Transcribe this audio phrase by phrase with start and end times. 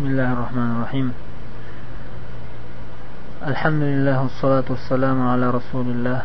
[0.00, 1.12] بسم الله الرحمن الرحيم.
[3.52, 6.22] الحمد لله والصلاة والسلام على رسول الله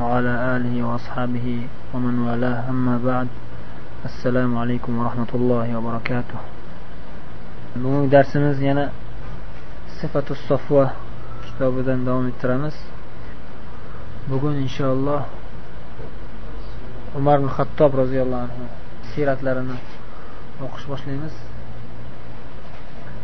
[0.00, 2.68] وعلى آله وأصحابه ومن والاه.
[2.72, 3.28] أما بعد
[4.04, 6.38] السلام عليكم ورحمة الله وبركاته.
[7.76, 8.88] بمو درسمز ينا
[10.00, 10.90] صفة الصفوة
[11.44, 12.76] كتاب دن دوم الترمز
[14.30, 15.20] بقول إن شاء الله
[17.16, 18.68] عمر بن الخطاب رضي الله عنه
[19.12, 19.76] سيرة لرنا.
[20.62, 21.00] وقش باش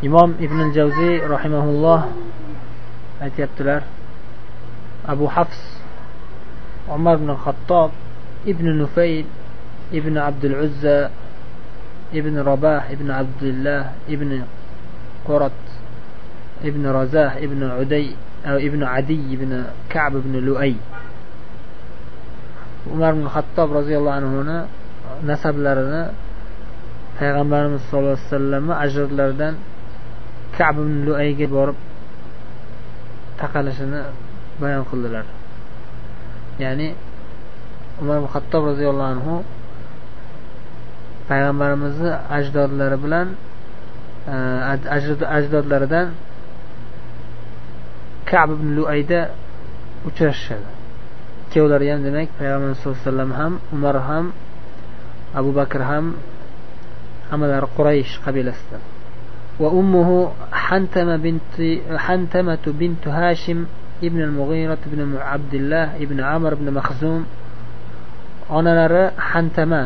[0.01, 2.05] imom ibn javziy rahimaulloh
[3.21, 3.81] aytyaptilar
[5.07, 5.57] abu hafs
[6.85, 7.91] umar ibn xattob
[8.45, 9.25] ibn nufayl
[9.91, 11.09] ibn abdul uzza
[12.13, 14.45] ibn rabah ibn abdullah ibn
[15.25, 15.57] qurat
[16.63, 18.13] ibn razah ibn uday
[18.61, 20.75] ibn adiy ibn kab ibn luay
[22.85, 24.57] umar ibn xattob roziyallohu anhuni
[25.25, 26.13] nasablarini
[27.17, 29.55] payg'ambarimiz sallallohu alayhi vasallamni ajdodlaridan
[30.57, 31.77] kab ibn luayga borib
[33.41, 34.01] taqalishini
[34.61, 35.25] bayon qildilar.
[36.63, 36.87] Ya'ni
[38.01, 38.29] umar ibn
[38.69, 39.33] roziyallohu anhu
[41.29, 43.27] payg'ambarimizni ajdodlari bilan
[44.33, 44.35] e,
[45.37, 46.07] ajdodlaridan
[48.29, 49.21] kab ibn luayda
[50.07, 50.69] uchrashishadi.
[51.45, 54.25] Ikkovlari ham demak payg'ambarimiz sallallohu alayhi vasallam ham umar ham
[55.39, 56.05] abu bakr ham
[57.29, 58.81] hammalari quraysh qabilasidan.
[59.60, 61.54] وأمه حنتمة بنت
[61.96, 63.66] حنتمة بنت هاشم
[64.04, 67.22] ابن المغيرة بن عبد الله ابن عمر بن مخزوم
[68.52, 69.82] onalari hantama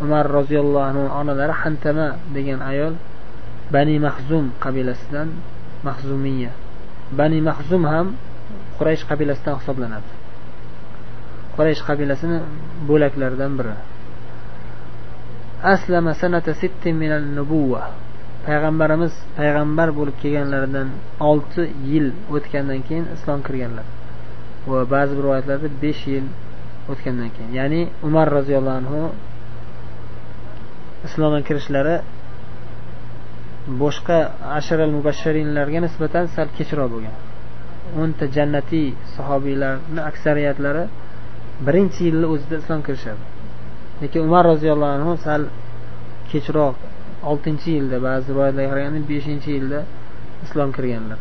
[0.00, 2.94] umar roziyallohu anhu onalari hantama degan ayol
[3.72, 5.28] bani mahzum qabilasidan
[5.86, 6.52] mahzumiya
[7.18, 8.06] bani mahzum ham
[8.78, 10.10] quraysh qabilasidan hisoblanadi
[11.56, 12.38] quraysh qabilasini
[12.88, 13.74] bo'laklaridan biri
[15.74, 17.82] aslama sanata sittin minal nubuva
[18.47, 20.89] payg'ambarimiz payg'ambar bo'lib kelganlaridan
[21.29, 23.85] olti yil o'tgandan keyin islom kirganlar.
[24.69, 26.25] Va ba'zi bir rivoyatlarda besh yil
[26.91, 27.51] o'tgandan keyin.
[27.59, 29.01] Ya'ni umar roziyallohu anhu
[31.07, 31.95] islomga kirishlari
[33.81, 34.17] boshqa
[34.59, 37.15] asharal mubashsharinlarga nisbatan sal kechroq bo'lgan.
[38.01, 40.83] O'nta jannatiy sahobiylarni aksariyatlari
[41.65, 43.23] birinchi yilni o'zida islom kirishadi.
[44.01, 45.41] Lekin umar roziyallohu anhu sal
[46.31, 46.75] kechroq
[47.30, 49.80] oltinchi yilda ba'zi rivoyatlarga qaraganda beshinchi yilda
[50.44, 51.20] islom kirganlar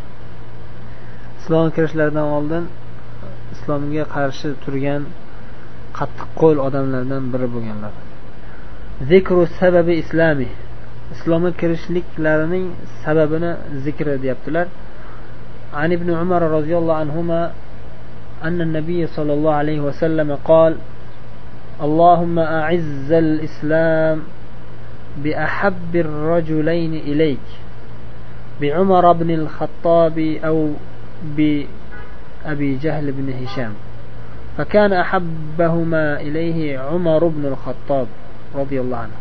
[1.40, 2.64] islomga kirishlaridan oldin
[3.56, 5.02] islomga qarshi turgan
[5.98, 7.94] qattiqqo'l odamlardan biri bo'lganlar
[9.12, 10.52] zikru sababi islomiy
[11.16, 12.66] islomga kirishliklarining
[13.04, 13.52] sababini
[13.86, 14.68] zikri deyaptilar
[15.82, 17.42] عن ابن عمر رضي الله عنهما
[18.48, 20.74] أن النبي صلى الله عليه وسلم قال
[21.86, 24.18] اللهم أعز الإسلام
[25.24, 27.48] بأحب الرجلين إليك
[28.62, 30.72] بعمر بن الخطاب أو
[31.38, 33.74] بأبي جهل بن هشام
[34.58, 38.08] فكان أحبهما إليه عمر بن الخطاب
[38.56, 39.18] رضي الله عنه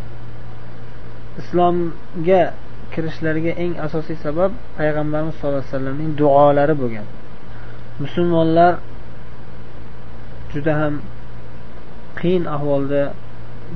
[1.37, 2.57] islomga
[2.93, 7.07] kirishlariga eng asosiy sabab payg'ambarimiz sallallohu alayhi vasallamning duolari bo'lgan
[8.01, 8.73] musulmonlar
[10.53, 10.95] juda ham
[12.21, 13.03] qiyin ahvolda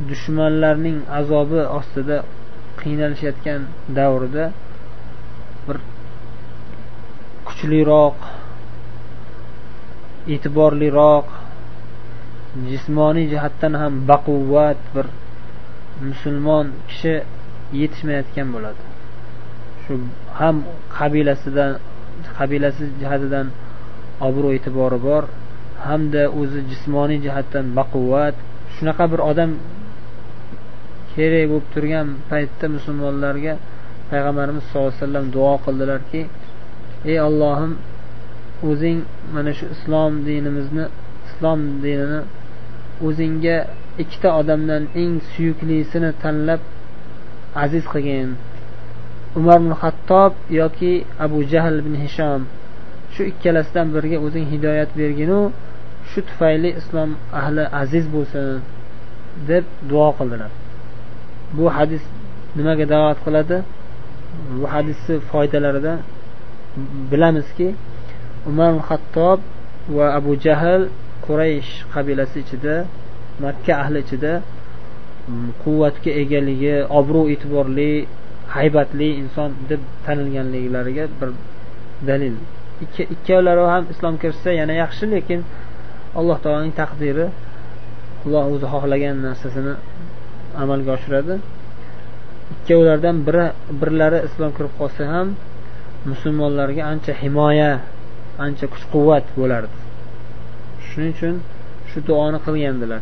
[0.10, 2.18] dushmanlarning azobi ostida
[2.82, 3.62] qiynalishayotgan
[3.98, 4.46] davrida
[5.66, 5.78] bir
[7.48, 8.18] kuchliroq
[10.34, 11.28] e'tiborliroq
[12.72, 15.06] jismoniy jihatdan ham baquvvat bir
[16.08, 17.14] musulmon kishi
[17.80, 18.84] yetishmayotgan bo'ladi.
[19.84, 19.94] Shu
[20.40, 20.56] ham
[20.98, 21.72] qabilasidan
[22.38, 23.48] qabilasi jihatidan
[24.28, 25.24] obro' e'tibori bor
[25.88, 28.36] hamda o'zi jismoniy jihatdan baquvvat.
[28.76, 29.52] Shunaqa bir odam
[31.16, 33.54] kerak bo'lib turgan paytda musulmonlarga
[34.12, 36.22] payg'ambarimiz sallallohu alayhi vasallam duo qildilarki
[37.12, 37.74] ey ollohim
[38.70, 39.00] o'zing
[39.36, 40.86] mana shu islom dinimizni
[41.28, 42.22] islom dinini
[43.08, 43.58] o'zingga
[44.04, 46.62] ikkita odamdan eng suyuklisini tanlab
[47.64, 48.30] aziz qilgin.
[49.40, 50.94] Umar ibn hattob yoki
[51.26, 52.42] abu jahl ibn hishom
[53.14, 55.40] shu ikkalasidan biriga o'zing hidoyat berginu
[56.10, 57.10] shu tufayli islom
[57.40, 58.46] ahli aziz bo'lsin
[59.50, 60.52] deb duo qildilar.
[61.58, 62.04] Bu hadis
[62.58, 63.58] nimaga da'vat qiladi?
[64.60, 65.94] Bu hadisni foydalarida
[67.12, 67.68] bilamizki
[68.50, 69.40] umar hattob
[69.96, 70.84] va abu jahl
[71.26, 72.76] quraysh qabilasi ichida
[73.44, 77.92] makka ahli ichida mm, quvvatga egaligi obro' e'tiborli
[78.56, 81.30] haybatli inson deb tanilganliklariga bir
[82.10, 82.36] dalil.
[83.16, 85.40] Ikkovlari ham islom kirishsa yana yaxshi lekin
[86.20, 87.26] alloh taoloning taqdiri
[88.26, 89.74] alloh o'zi xohlagan narsasini
[90.62, 91.36] amalga oshiradi.
[92.54, 93.46] Ikkovlardan biri
[93.82, 95.28] birlari islom kirib qolsa ham
[96.10, 97.72] musulmonlarga ancha himoya
[98.46, 99.76] ancha kuch quvvat bo'lardi.
[100.88, 101.36] Shuning uchun
[101.90, 103.02] shu duoni qilgandilar.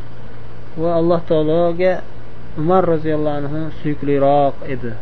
[0.82, 1.94] Va alloh taologa
[2.62, 4.94] umar roziyallohu anhu suyukliroq edi.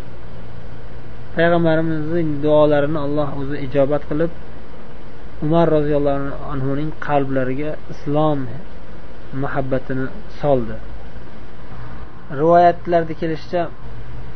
[1.35, 4.31] Payg'ambarimizning duolarini alloh o'zi ijobat qilib
[5.45, 8.39] umar roziyallohu anhuning qalblariga islom
[9.43, 10.05] muhabbatini
[10.41, 10.75] soldi.
[12.39, 13.61] Rivoyatlarda kelishicha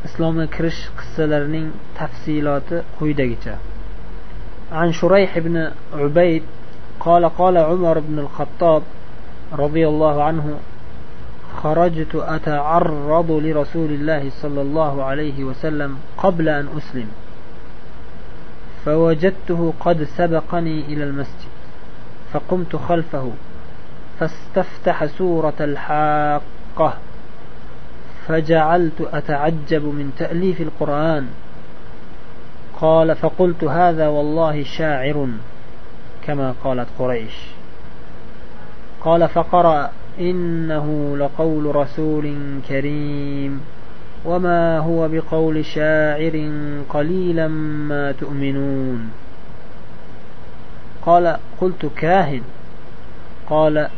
[0.06, 1.66] islomga kirish qissalarining
[1.98, 3.54] tafsiloti quyidagicha.
[4.72, 6.42] عن شريح بن عبيد
[7.00, 8.82] قال قال عمر بن الخطاب
[9.52, 10.58] رضي الله عنه
[11.62, 17.08] خرجت أتعرض لرسول الله صلى الله عليه وسلم قبل أن أسلم
[18.84, 21.52] فوجدته قد سبقني إلى المسجد
[22.32, 23.30] فقمت خلفه
[24.20, 26.94] فاستفتح سورة الحاقة
[28.28, 31.26] فجعلت أتعجب من تأليف القرآن.
[32.80, 35.28] قال فقلت هذا والله شاعر
[36.26, 37.34] كما قالت قريش.
[39.00, 39.90] قال فقرأ
[40.20, 42.34] إنه لقول رسول
[42.68, 43.60] كريم
[44.24, 46.50] وما هو بقول شاعر
[46.88, 47.48] قليلا
[47.88, 49.10] ما تؤمنون.
[51.06, 52.42] قال قلت كاهن.
[53.50, 53.88] قال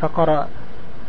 [0.00, 0.48] فقرأ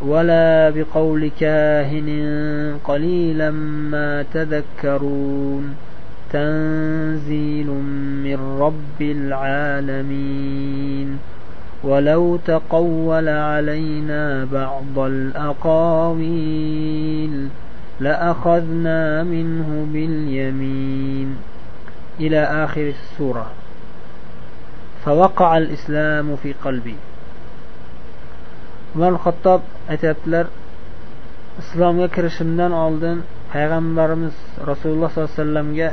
[0.06, 3.52] ولا بقول كاهن قليلا
[3.92, 5.76] ما تذكرون.
[6.34, 7.68] تنزيل
[8.24, 11.18] من رب العالمين.
[11.84, 16.30] ولو تقول علينا بعض الأقاويل
[18.00, 21.36] لأخذنا منه باليمين.
[22.20, 23.48] إلى آخر السورة.
[25.06, 26.96] فوقع الإسلام في قلبي.
[28.96, 29.62] Umar xattob
[29.94, 30.46] aytyaptilar
[31.62, 33.18] islomga kirishimdan oldin
[33.54, 34.36] payg'ambarimiz
[34.70, 35.90] rasululloh sollallohu alayhi vasallamga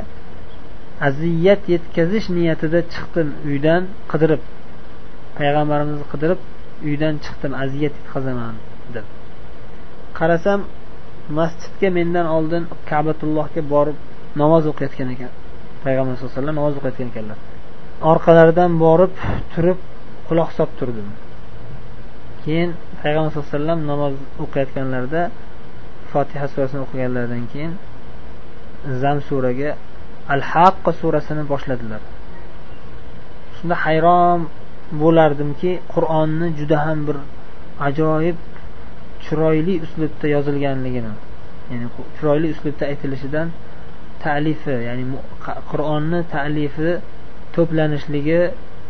[1.07, 4.41] aziyat yetkazish niyatida chiqdim uydan qidirib.
[5.39, 6.39] Payg'ambarimizni qidirib
[6.87, 8.55] uydan chiqdim aziyat yetkazaman
[8.95, 9.05] deb.
[10.17, 10.59] Qarasam
[11.39, 13.97] masjidga mendan oldin kabatullohga borib
[14.41, 15.31] namoz o'qiyotgan ekan
[15.85, 17.37] payg'ambar sallallohu alayhi vasallam namoz o'qiyotgan ekanlar.
[18.11, 19.13] Orqalaridan borib
[19.53, 19.79] turib
[20.27, 21.07] quloq solib turdim.
[22.43, 22.69] Keyin
[23.03, 24.13] payg'ambar sallallohu alayhi vasallam namoz
[24.43, 25.21] o'qiyotganlarida
[26.11, 27.73] fotiha surasini o'qiganlaridan keyin
[29.01, 29.69] zam suraga
[30.33, 32.01] al haqqa surasini boshladilar.
[33.55, 34.39] Shunda hayron
[35.01, 37.17] bo'lardimki qur'onni juda ham bir
[37.87, 38.37] ajoyib
[39.25, 41.13] chiroyli uslubda yozilganligini
[41.71, 43.47] ya'ni chiroyli uslubda aytilishidan
[44.25, 45.03] talifi ya'ni
[45.71, 46.89] qur'onni talifi
[47.55, 48.41] to'planishligi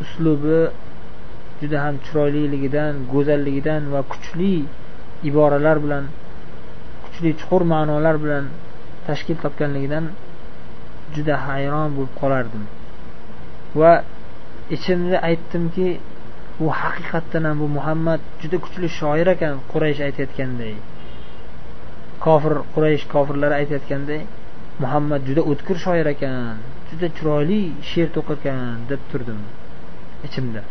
[0.03, 0.59] uslubi
[1.63, 4.53] juda ham chiroyliligidan go'zalligidan va kuchli
[5.29, 6.05] iboralar bilan
[7.03, 8.45] kuchli chuqur ma'nolar bilan
[9.07, 10.05] tashkil topganligidan
[11.15, 12.63] juda hayron bo'lib qolardim.
[13.79, 13.91] Va
[14.75, 15.87] ichimda aytdimki
[16.59, 20.75] bu haqiqatdan ham bu muhammad juda kuchli shoir ekan quraysh aytayotganday.
[22.25, 24.21] Kofir quraysh kofirlari aytayotganday
[24.83, 26.57] muhammad juda o'tkir shoir ekan
[26.89, 29.39] juda chiroyli she'r to'qirkan deb turdim
[30.27, 30.61] ichimda.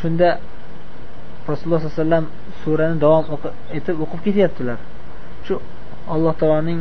[0.00, 0.28] Shunda
[1.50, 2.26] rasululloh sollallohu alayhi vasallam
[2.62, 3.24] surani davom
[3.78, 4.78] etib o'qib ketyaptilar.
[5.46, 5.54] Shu
[6.14, 6.80] alloh taoloning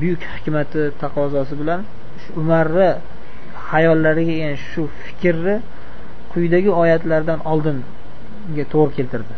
[0.00, 1.80] buyuk hikmati taqozosi bilan
[2.22, 2.90] shu umarni
[3.70, 5.56] hayollariga kelgan shu fikrni
[6.32, 9.34] quyidagi oyatlardan oldinga to'g'ri keltirdi.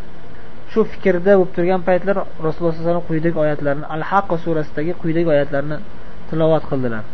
[0.73, 2.16] Shu fikrda bo'lib turgan paytlar
[2.47, 5.76] rasululloh sallallohu alayhi vasallam quyidagi oyatlarni al haqqa surasidagi quyidagi oyatlarni
[6.28, 7.04] tilovat qildilar.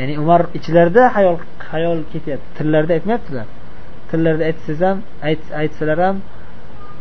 [0.00, 1.36] Ya'ni umar ichlarida hayol
[1.70, 3.46] hayol ketyapti tillarida aytmayaptilar
[4.10, 4.98] tillarida aytsangiz ham
[5.62, 6.16] aytsalar ham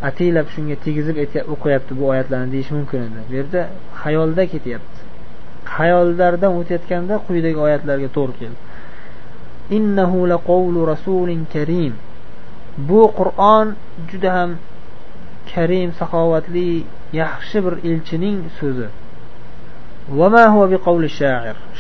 [0.10, 1.18] ataylab shunga tegizib
[1.54, 3.20] o'qiyapti bu oyatlarni deyish mumkin edi.
[3.30, 3.62] Bu yerda
[4.02, 5.00] xayolda ketyapti.
[5.78, 8.60] Hayollaridan o'tayotganda quyidagi oyatlarga to'g'ri keldi.
[9.78, 11.94] Innahu laqawlu rasulin karim.
[12.90, 13.68] Bu qur'on
[14.10, 14.52] juda ham
[15.54, 16.70] karim saxovatli
[17.22, 18.88] yaxshi bir elchining so'zi.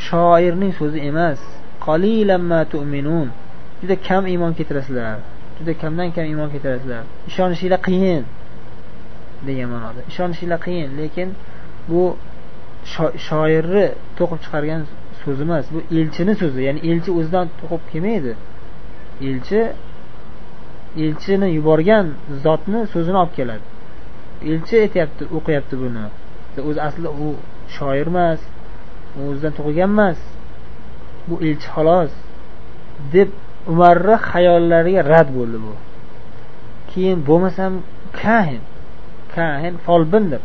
[0.07, 1.39] Shoirning so'zi emas.
[3.81, 5.17] Juda kam iymon keltirasizlar
[5.59, 7.03] juda kamdan kam iymon keltirasizlar.
[7.29, 8.23] Ishonishinglar qiyin
[9.47, 10.01] degan ma'noda.
[10.11, 11.29] Ishonishinglar qiyin lekin
[11.89, 12.01] bu
[13.27, 13.85] shoirni
[14.17, 14.81] to'qib chiqargan
[15.21, 18.33] so'zi emas bu elchini so'zi ya'ni elchi o'zidan to'qib kelmaydi.
[19.29, 19.61] Elchi
[21.05, 22.05] elchini yuborgan
[22.45, 23.65] zotni so'zini olib keladi.
[24.51, 26.05] Elchi aytyapti o'qiyapti buni.
[26.69, 27.27] O'zi asli u
[27.75, 28.39] shoir emas
[29.17, 30.19] u o'zidan tug'ilgan emas
[31.27, 32.11] bu elchi xolos
[33.15, 33.29] deb
[33.71, 35.73] umarni xayollariga rad bo'ldi bu.
[36.91, 37.73] Keyin bo'lmasam
[38.21, 38.61] kahin
[39.35, 40.41] kahin folbindir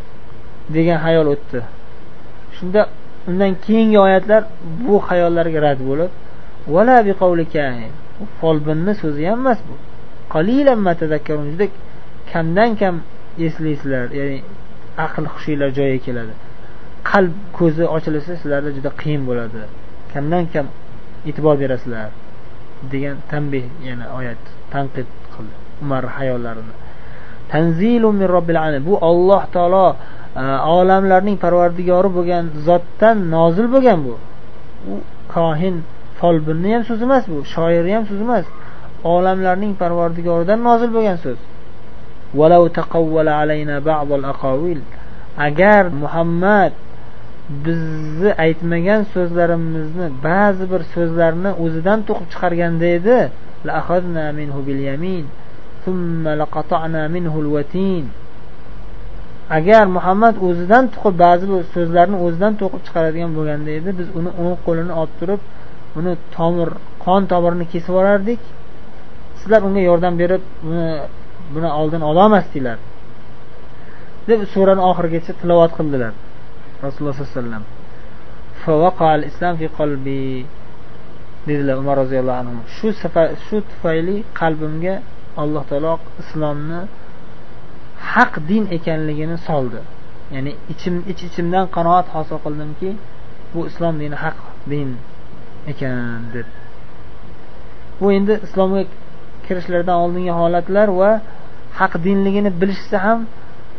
[0.75, 1.61] degan xayol o'tdi.
[2.57, 2.81] Shunda
[3.29, 4.43] undan keyingi oyatlar
[4.87, 6.11] bu xayollarga rad bo'lib
[6.75, 6.97] vala
[8.41, 9.75] folbinni so'zi ham emas bu.
[11.53, 11.67] Juda
[12.33, 12.95] kamdan kam
[13.47, 14.39] eslaysizlar ya'ni
[15.07, 16.33] aql hushinglar joyiga keladi.
[17.11, 19.61] Qalb ko'zi ochilsa sizlarda juda qiyin bo'ladi.
[20.13, 20.67] Kamdan kam
[21.29, 22.11] e'tibor berasizlar.
[22.93, 25.55] Degan tanbeh yana oyat tanqid qildi.
[25.83, 26.75] Umar hayollarini.
[27.53, 28.85] Tanzilu min robbil alamin.
[28.91, 29.87] Bu olloh taolo
[30.43, 30.45] e,
[30.77, 34.15] olamlarning parvardigori bo'lgan zotdan nozil bo'lgan bu.
[34.91, 34.93] U
[35.35, 35.77] kohin
[36.19, 38.47] folbinni ham so'zi emas bu shoirni ham so'zi emas.
[39.15, 41.39] Olamlarning parvardigoridan nozil bo'lgan so'z.
[45.47, 46.73] Agar muhammad
[47.65, 53.19] bizni aytmagan so'zlarimizni ba'zi bir so'zlarni o'zidan to'qib chiqarganda edi
[59.59, 64.57] agar muhammad o'zidan tuqib ba'zi bir so'zlarni o'zidan to'qib chiqaradigan bo'lganda edi biz uni o'ng
[64.67, 65.41] qo'lini olib turib
[65.99, 66.69] uni tomir
[67.05, 68.41] qon tomirini kesib yuborardik
[69.41, 70.89] sizlar unga yordam berib buni
[71.55, 72.79] buni oldini ololmasdinglar
[74.29, 76.13] deb surani oxirigacha tilovat qildilar.
[76.83, 77.65] Rasululloh sallallohu
[79.01, 80.47] alayhi vasallam.
[81.47, 82.57] Dedilar umar roziyallohu anhu.
[82.77, 84.95] Shu safar shu tufayli qalbimga
[85.43, 86.81] alloh taolo islomni
[88.13, 89.81] haq din ekanligini soldi.
[90.35, 92.91] Ya'ni ichim ich ichimdan qanoat hosil qildimki
[93.53, 94.39] bu islom dini haq
[94.71, 94.89] din
[95.73, 96.49] ekan deb.
[98.01, 98.83] Bu endi islomga
[99.45, 101.11] kirishlaridan oldingi holatlar va
[101.81, 103.19] haq dinligini bilishsa ham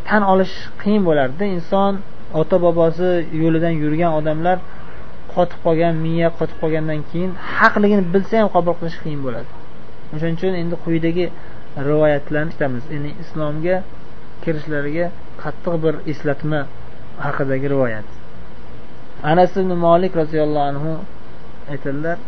[0.07, 1.93] tan olish qiyin bo'lardida inson
[2.40, 3.10] ota bobosi
[3.42, 4.58] yo'lidan yurgan odamlar
[5.34, 9.50] qotib qolgan miya qotib qolgandan keyin haqligini bilsa ham qabul qilish qiyin bo'ladi
[10.14, 11.26] o'shaning uchun endi quyidagi
[11.88, 13.76] rivoyatlarni eshitamiz ya'ni islomga
[14.42, 15.06] kirishlariga
[15.42, 16.60] qattiq bir eslatma
[17.24, 18.06] haqidagi rivoyat
[19.32, 20.92] anas ibn molik roziyallohu anhu
[21.72, 22.18] aytadilar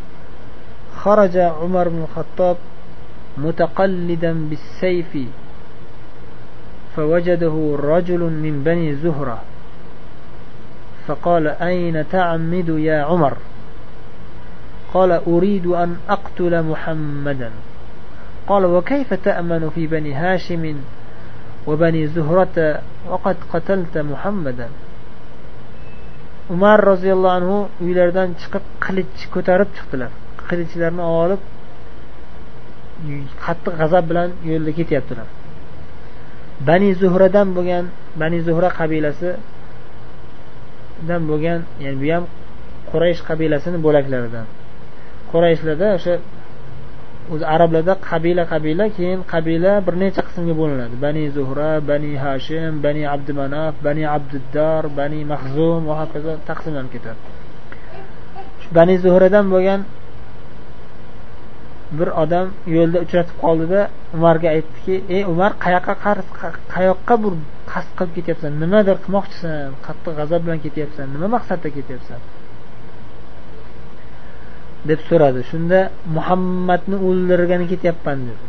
[1.04, 2.56] خرج عمر بن الخطاب
[3.44, 5.12] متقلدا بالسيف
[6.96, 7.54] فوجده
[7.92, 9.38] رجل من بني زهرة
[11.06, 13.36] فقال أين تعمد يا عمر
[14.94, 17.50] قال أريد أن أقتل محمدا
[18.46, 20.76] قال وكيف تأمن في بني هاشم
[21.66, 22.80] وبني زهرة
[23.10, 24.68] وقد قتلت محمدا
[26.50, 30.10] umar roziyallohu anhu uylaridan chiqib qilich ko'tarib chiqdilar
[30.48, 31.40] qilichlarni olib
[33.44, 35.28] qattiq g'azab bilan yo'lda ketyaptilar
[36.68, 37.84] bani zuhradan bo'lgan
[38.22, 38.68] bani zuhra
[40.93, 42.23] qabilasidan bo'lgan ya'ni bu ham
[42.91, 44.45] quraysh qabilasini bo'laklaridan.
[45.31, 46.13] Qurayshlarda o'sha
[47.33, 50.95] o'zi arablarda qabila qabila keyin qabila bir necha qismga bo'linadi.
[51.05, 57.19] Bani zuhra bani hashim bani abdumanaf bani abduddor bani mahzum va hokazo taqsimlanib ketadi.
[58.77, 59.79] Bani zuhradan bo'lgan
[61.99, 63.81] bir odam yo'lda uchratib qoldida
[64.17, 65.93] umarga aytdiki ey umar qayoqqa
[66.75, 67.33] qayoqqa bir
[67.71, 68.51] qasd qilib ketyapsan?
[68.63, 72.19] Nimadir qilmoqchisan qattiq g'azab bilan ketyapsan nima maqsadda ketyapsan?
[74.89, 75.41] deb so'radi.
[75.51, 75.79] Shunda
[76.15, 78.45] muhammadni o'ldirgani ketyapman dedi.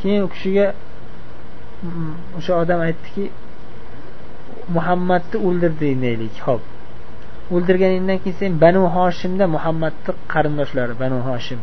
[0.00, 0.66] Keyin u kishiga
[1.82, 3.24] mm, o'sha odam aytdiki
[4.76, 6.73] muhammadni o'ldirding deylik ho'p.
[7.52, 11.60] O'ldirganingdan keyin sen banu hoshimda muhammadni qarindoshlari banu hoshim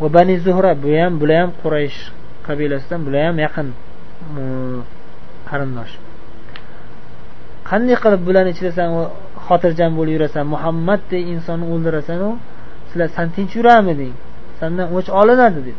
[0.00, 1.98] va bani zuhra bu ham bular ham quraysh
[2.46, 3.68] qabilasidan bular ham yaqin
[5.48, 5.92] qarindosh.
[7.68, 8.88] Qanday qilib bularni ichida san
[9.46, 10.44] xotirjam bo'lib yurasan?
[10.54, 12.30] Muhammaddek insonni o'ldirasanu
[12.88, 14.14] sizlar san tinch yuramiding
[14.60, 15.72] sandan o'ch olinadi dedi.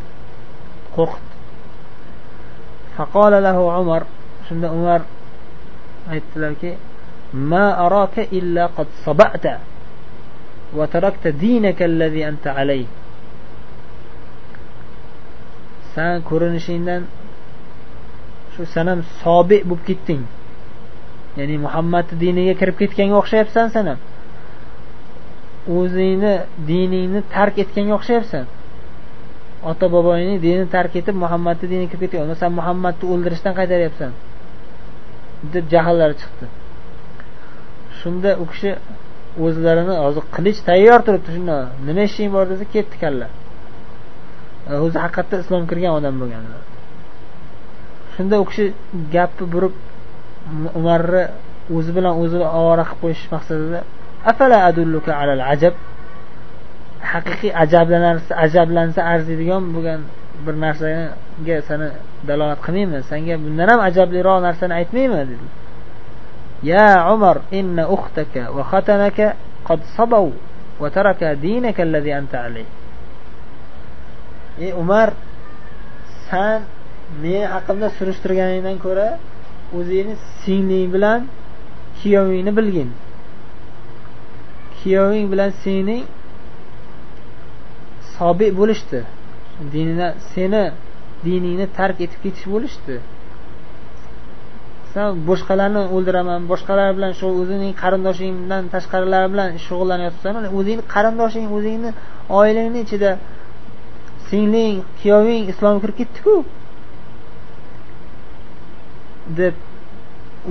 [0.95, 1.33] Qo'rqitdi
[3.81, 4.01] umar
[4.47, 5.01] shunda umar
[6.13, 6.69] aytdilarki
[7.34, 9.46] ما أراك إلا قد صبأت
[10.76, 12.86] وتركت دينك الذي أنت عليه
[15.94, 17.02] san ko'rinishingdan
[18.56, 20.22] shu sanam sobi bo'lib ketding
[21.38, 24.00] ya'ni muhammadni diniga kirib ketganga o'xshayapsan san ham
[25.78, 26.32] o'zingni
[26.70, 28.44] diningni tark etganga o'xshayapsan
[29.70, 34.10] ota bobongni dinini tark etib muhammadni diniga kirib ketgan san muhammadni o'ldirishdan qaytaryapsan
[35.54, 36.46] deb jahllari chiqdi
[38.01, 38.71] shunda u kishi
[39.45, 43.27] o'zlarini hozir qilich tayyor turibdi shunda nima ishing bor desa ketdi kalla
[44.69, 46.61] e, o'zi haqiqatda islom kirgan odam bo'lganlar.
[48.15, 48.65] Shunda u kishi
[49.15, 49.73] gapni burib
[50.79, 51.23] umarni
[51.77, 53.79] o'zi bilan o'zi ovora qilib qo'yish maqsadida
[54.31, 55.75] afala adulluka alal ajab?
[57.11, 60.01] Haqiqiy ajablanarsa ajablansa arziydigan bo'lgan
[60.45, 61.87] bir narsaga sani
[62.27, 65.45] dalolat qilmaymi senga bundan ham ajabliroq narsani aytmayman dedi
[66.62, 70.30] يا عمر إن أختك وختنك قد صبوا
[70.80, 72.68] وترك دينك الذي أنت عليه
[74.60, 75.08] ey umar
[76.28, 76.62] san
[77.22, 79.08] meni haqimda surishtirganingdan ko'ra
[79.78, 81.20] o'zingni singling bilan
[81.98, 82.90] kuyovingni bilgin
[84.78, 86.04] kuyoving bilan sening
[88.16, 89.00] sobiq bo'lishdi
[89.72, 90.64] dinini seni
[91.24, 92.94] diningni tark etib ketish bo'lishdi
[94.94, 101.90] san boshqalarni o'ldiraman boshqalar bilan shu o'zining qarindoshingdan tashqarilar bilan shug'ullanyapsan o'zingni qarindoshing o'zingni
[102.40, 103.10] oilangni ichida
[104.28, 106.34] singling kuyoving islomga kirib ketdiku
[109.40, 109.54] deb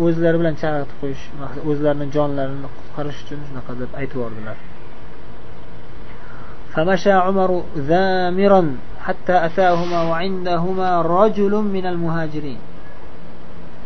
[0.06, 1.24] o'zlari bilan chalg'itib qo'yish
[1.70, 4.58] o'zlarini jonlarini qutqarish uchun shunaqa deb aytib yubordilar
[6.76, 7.52] فمشى عمر
[7.92, 8.62] ذامرا
[9.06, 12.60] حتى أتاهما وعندهما رجل من المهاجرين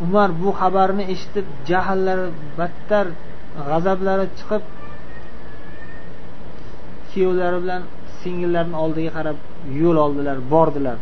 [0.04, 2.26] umar bu xabarni eshitib jahllari
[2.58, 3.06] battar
[3.68, 4.62] g'azablari chiqib
[7.10, 7.82] kuyovlari bilan
[8.20, 9.38] singillarini oldiga qarab
[9.80, 10.98] yo'l oldilar bordilar.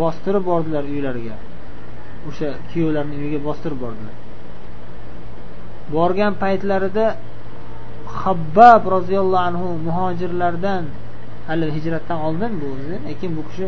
[0.00, 1.36] Bostirib bordilar uylariga.
[2.28, 4.14] O'sha kuyovlarni uyiga bostirib bordilar.
[5.96, 7.06] Borgan paytlarida
[8.22, 10.84] habbab roziyallohu anhu muhojirlardan
[11.48, 13.66] hali hijratdan oldin bu o'zi lekin bu kishi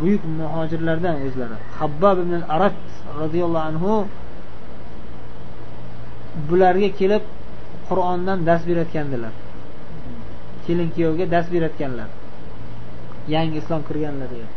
[0.00, 2.78] buyuk muhojirlardan o'zlari habbab ibn arat
[3.20, 3.92] roziyallohu anhu
[6.48, 7.24] bularga kelib
[7.88, 9.34] qur'ondan dars berayotgandilar
[10.66, 12.08] kelin kuyovga dars berayotganlar
[13.34, 14.48] yangi islom kirganlarga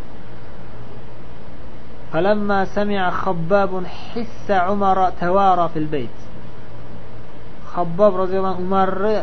[2.14, 6.18] فلما سمع خباب حس عمر توارى في البيت
[7.74, 9.16] خباب رضي الله عنه umarni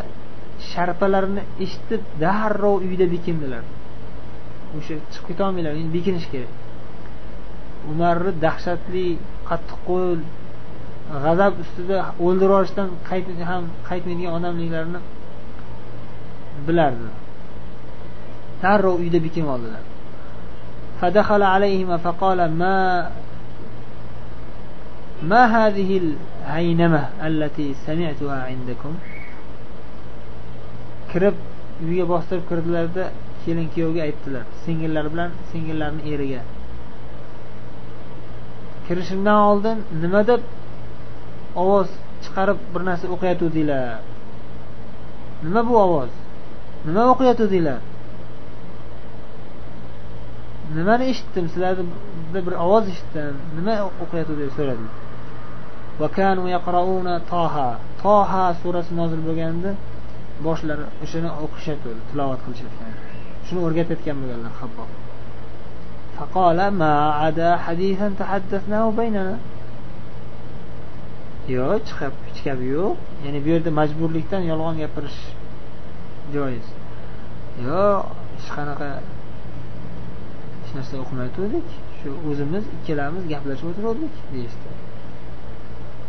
[0.71, 3.63] sharpalarini eshitib darrov uyda bekindilar
[4.77, 6.53] o'sha chiqib ketolmaylar endi bekinish kerak
[7.91, 9.07] umarni dahshatli
[9.49, 10.19] qattiqqo'l
[11.23, 12.87] g'azab ustida o'ldirib yuborishdan
[13.51, 15.01] ham qaytmaydigan odamliklarini
[16.67, 17.09] bilardi
[18.63, 19.83] darrov uyda bekinib oldilar
[21.01, 22.77] فدخل عليهما فقال ما
[25.31, 28.93] ما هذه الهينمة التي سمعتها عندكم
[31.11, 31.35] kirib
[31.87, 33.03] uyga bostirib kirdilarda
[33.44, 36.42] kelin kuyovga aytdilar singillari bilan singillarni eriga.
[38.86, 40.42] Kirishimdan oldin nima deb
[41.62, 41.88] ovoz
[42.24, 43.84] chiqarib bir narsa o'qiyotgandinglar
[45.44, 46.10] nima bu ovoz?
[46.86, 47.80] Nima o'qiyotgandinglar
[50.76, 51.44] nimani eshitdim?
[51.52, 51.84] Sizlarni
[52.48, 53.34] bir ovoz eshitdim.
[53.56, 53.74] Nima
[54.04, 54.92] o'qiyotdi deb so'radilar
[57.32, 57.70] toha.
[58.02, 59.70] Toha surasi nozil bo'lganda
[60.46, 62.92] boshlari o'shani o'qishyapti tilovat qilishayotgan
[63.45, 64.89] shuni o'rgatayotgan bo'lganlar habbob
[66.17, 69.37] فقال ما عدا حديثا تحدثناه بيننا
[71.55, 75.19] yo'q chiqib hech gapi yo'q ya'ni bu yerda majburlikdan yolg'on gapirish
[76.33, 76.65] joiz
[77.67, 78.01] yo'q
[78.35, 78.89] hech qanaqa
[80.61, 81.67] hech narsa o'qimay turdik
[81.99, 84.69] shu o'zimiz ikkalamiz gaplashib o'tirgandik deyishdi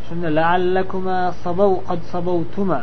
[0.07, 2.81] shunda laallakuma sabav qad sabavtuma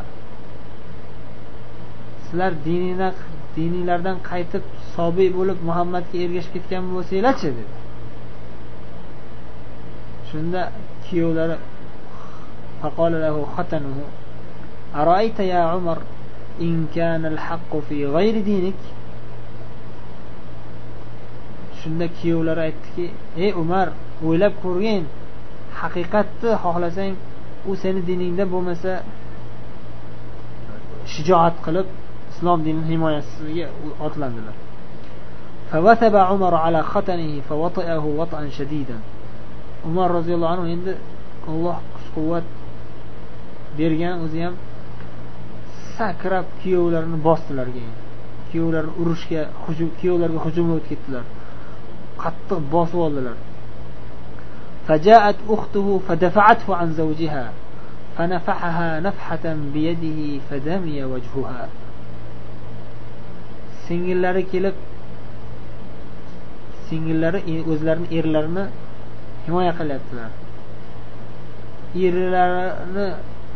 [2.26, 3.14] sizlar dininglar
[3.56, 4.64] dininglardan qaytib
[4.96, 7.64] sobiy bo'lib muhammadga ergashib ketgan bo'lsanglarchi dedi
[10.30, 10.62] shunda
[11.06, 11.58] kuyovlari
[12.82, 13.98] فقال له ختنه
[14.96, 15.98] أرأيت يا عمر
[16.62, 18.82] إن كان الحق في غير دينك
[21.80, 23.06] shunda kuyovlari aytdiki
[23.46, 23.88] ey umar
[24.28, 25.04] o'ylab ko'rgin
[25.80, 27.14] haqiqatni xohlasang
[27.70, 28.92] u seni diningda bo'lmasa
[31.14, 31.88] shijoat qilib
[32.41, 33.69] islom dinini himoyasiga
[34.01, 34.57] otlandilar
[35.71, 38.99] فوثب عمر على ختنه فوطئه وطئا شديدا
[39.87, 40.93] umar roziyallohu anhu endi
[41.49, 42.45] alloh kuch quvvat
[43.79, 44.55] bergan o'zi ham
[45.97, 47.95] sakrab kuyovlarini bosdilar keyin
[48.51, 49.43] kuyovlar urushga
[50.01, 51.25] kuyovlarga hujumga o'tib ketdilar
[52.23, 53.37] qattiq bosib oldilar
[54.89, 57.53] فجاءت أخته فدفعته عن زوجها
[58.17, 61.69] فنفحها نفحة بيده فدمي وجهها
[63.91, 64.77] singillari kelib
[66.89, 67.41] singillari
[67.73, 68.65] o'zlarini erlarini
[69.47, 70.31] himoya qilyaptilar.
[72.07, 73.07] Erlarini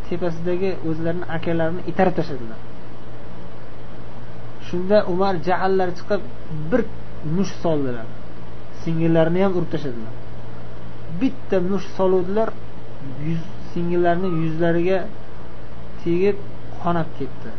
[0.07, 2.59] tepasidagi o'zlarini akalarini itarib tashladilar.
[4.67, 6.21] Shunda umar jahallari chiqib
[6.71, 6.81] bir
[7.37, 8.05] musht soldilar.
[8.83, 10.13] Singillarini ham urib tashladilar.
[11.21, 12.49] Bitta musht soluvdilar
[13.71, 14.99] singillarni yuzlariga
[16.03, 16.37] tegib
[16.83, 17.49] qonab ketdi.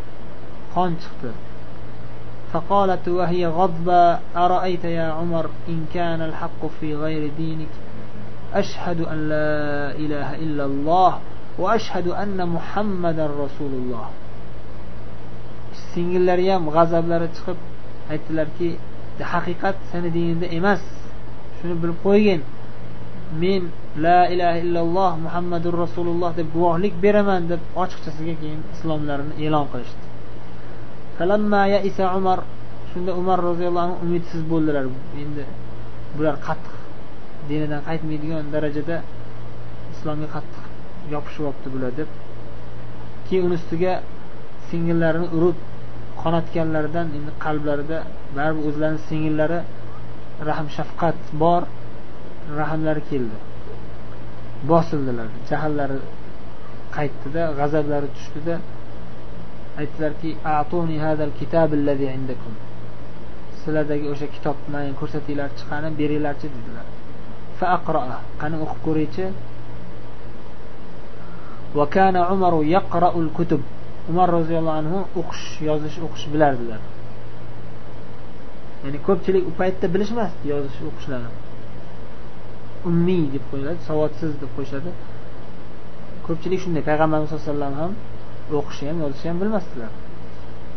[0.75, 1.31] Qon chiqdi.
[2.54, 7.74] فقالت وهي غضبة أرأيت يا عمر إن كان الحق في غير دينك
[8.54, 11.20] أشهد أن لا إله إلا الله
[11.60, 14.08] وأشهد أن محمدا رسول الله
[15.92, 17.60] singillari ham g'azablari chiqib
[18.14, 18.70] aytdilarki
[19.34, 20.82] haqiqat seni diningda emas
[21.58, 22.42] shuni bilib qo'ygin
[23.42, 23.64] men
[24.06, 30.05] la ilaha illalloh muhammadur rasululloh deb guvohlik beraman deb ochiqchasiga keyin islomlarini e'lon qilishdi
[32.19, 32.39] Umar
[32.93, 34.85] shunda umar roziyallohu anhu umidsiz bo'ldilar.
[35.23, 35.45] Endi
[36.17, 36.75] bular qattiq
[37.49, 38.97] dinidan qaytmaydigan darajada
[39.95, 40.65] islomga qattiq
[41.15, 42.09] yopishib olibdi bular deb
[43.27, 43.93] keyin uni ustiga
[44.69, 45.59] singillarini urib
[46.23, 47.99] qonatganlaridan endi qalblarida
[48.37, 49.59] baribir o'zlarini singillari
[50.49, 51.63] rahm shafqat bor
[52.61, 53.37] rahmlari keldi.
[54.71, 55.99] Bosildilar jahllari
[56.97, 58.55] qaytdida g'azablari tushdida.
[59.81, 60.31] Aytdilarki
[63.61, 66.87] sizlardagi o'sha kitobni menga ko'rsatinglar chiqarib beringlarchi dedilar.
[68.41, 69.25] Qani o'qib ko'raychi?
[74.11, 76.81] Umar roziyallohu anhu o'qish yozish o'qish bilardilar.
[78.85, 81.31] Ya'ni ko'pchilik u paytda bilishmasdi yozish o'qishlarni
[82.89, 84.91] ummiy deb qo'yiladi savodsiz deb qo'yishadi.
[86.27, 87.93] Ko'pchilik shunday payg'ambarimiz sallallohu alayhi vasallam ham
[88.60, 89.92] o'qishni ham yozishni ham bilmasdilar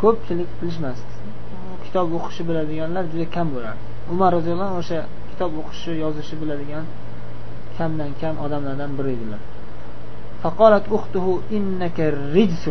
[0.03, 1.13] ko'pchilik bilishmasdi
[1.85, 3.83] kitob o'qishni biladiganlar juda kam bo'lardi
[4.15, 6.85] umar roziyallohu anhu o'sha kitob o'qishni yozishni biladigan
[7.79, 9.43] kamdan kam odamlardan biri edilar
[10.45, 11.99] فقالت أخته إنك
[12.37, 12.65] رجس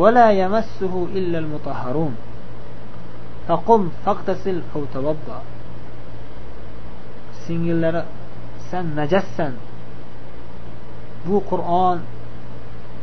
[0.00, 2.14] ولا يمسه إلا المطهرون
[3.48, 5.40] فقم فاغتسل أو توضأ
[7.46, 8.02] singillari
[8.70, 9.52] san najassan
[11.26, 11.98] bu qur'on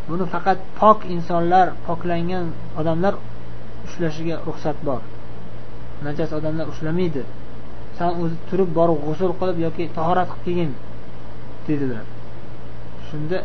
[0.08, 2.46] buni faqat pok insonlar poklangan
[2.80, 3.14] odamlar
[3.86, 5.02] ushlashiga ruxsat bor.
[6.06, 7.22] Najas odamlar ushlamaydi.
[7.98, 10.70] San o'zi turib borib g'usul qilib yoki tahorat qilib kelgin
[11.66, 12.04] dedilar.
[13.08, 13.38] Shunda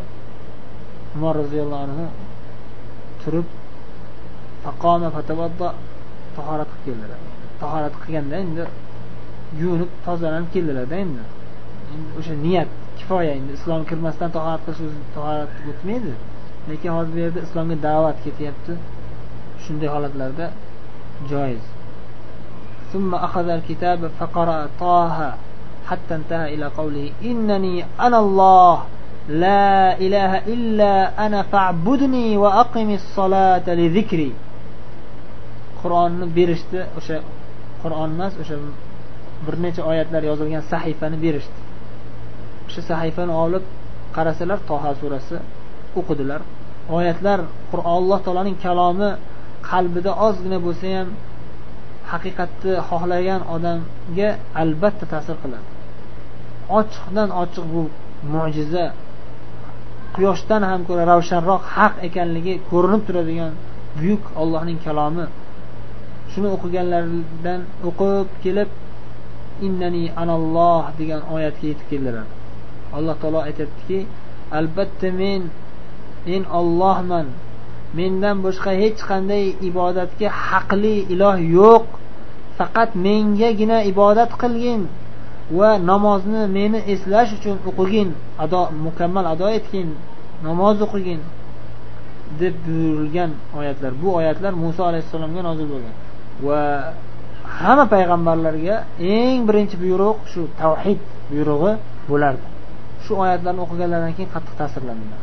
[1.16, 2.06] umar roziyallohu anhu
[3.22, 3.48] turib
[4.64, 5.10] faqoma
[6.38, 7.20] tahorat qilib keldilar.
[7.62, 8.64] Tahorat qilganda endi
[9.62, 11.24] yuvinib tozalanib keldilarda endi.
[11.94, 16.14] Endi o'sha niyat kifoya endi islom kirmasdan tahorat qilish o'zi tahorat o'tmaydi.
[16.69, 18.73] lekin hozir bu yerda islomga da'vat ketyapti
[19.65, 20.47] shunday holatlarda
[21.31, 21.65] joiz
[22.93, 25.35] ثم أخذ الكتاب فقرأ طه
[25.89, 28.77] حتى انتهى إلى قوله إنني أنا الله
[29.29, 34.33] لا إله إلا أنا فاعبدني وأقم الصلاة لذكري
[35.83, 37.17] qur'onni berishdi o'sha
[37.83, 38.57] qur'on emas o'sha
[39.47, 41.61] bir necha oyatlar yozilgan sahifani berishdi
[42.69, 43.65] o'sha sahifani olib
[44.17, 45.37] qarasalar toha surasi
[46.00, 46.42] o'qidilar.
[46.98, 47.40] Oyatlar
[47.96, 49.10] alloh taoloning kalomi
[49.70, 51.08] qalbida ozgina bo'lsa ham
[52.12, 54.30] haqiqatni xohlagan odamga
[54.62, 55.68] albatta ta'sir qiladi.
[56.80, 57.82] Ochiqdan ochiq bu
[58.34, 58.86] mo'jiza
[60.16, 63.52] quyoshdan ham ko'ra ravshanroq haq ekanligi ko'rinib turadigan
[63.98, 65.26] buyuk ollohning kalomi.
[66.32, 68.70] Shuni o'qiganlaridan o'qib kelib
[69.68, 72.26] innani analloh degan oyatga yetib keldilar.
[72.98, 74.00] Alloh taolo aytyaptiki
[74.60, 75.42] albatta men
[76.28, 77.28] men ollohman
[77.98, 81.86] mendan boshqa hech qanday ibodatga haqli iloh yo'q.
[82.58, 84.82] Faqat mengagina ibodat qilgin
[85.58, 88.10] va namozni meni eslash uchun o'qigin.
[88.44, 89.90] Ado mukammal ado etgin.
[90.48, 91.22] Namoz o'qigin.
[92.40, 93.92] deb buyurilgan oyatlar.
[94.02, 95.96] Bu oyatlar muso alayhissalomga nozil bo'lgan.
[96.46, 96.62] Va
[97.60, 98.76] hamma payg'ambarlarga
[99.18, 101.00] eng birinchi buyruq shu tavhid
[101.32, 101.74] buyrug'i
[102.10, 102.46] bo'lardi.
[103.04, 105.20] Shu oyatlarni o'qiganlaridan keyin qattiq ta'sirlandilar.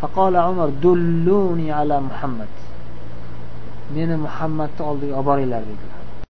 [0.00, 2.52] faqola umar dulluni ala muhammad.
[3.94, 6.07] Meni muhammadni oldiga olib boringlar dedilar.